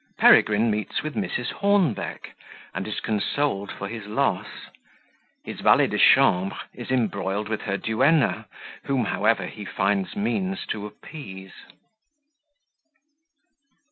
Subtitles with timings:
[0.17, 1.51] Peregrine meets with Mrs.
[1.51, 2.31] Hornbeck,
[2.73, 4.47] and is consoled for his Loss
[5.43, 8.47] His Valet de chambre is embroiled with her Duenna,
[8.85, 11.53] whom, however, he finds means to appease.